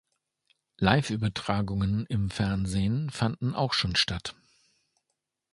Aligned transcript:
Live-Übertragungen 0.79 2.07
im 2.07 2.31
Fernsehen 2.31 3.11
fanden 3.11 3.53
auch 3.53 3.71
schon 3.73 3.95
statt. 3.95 4.33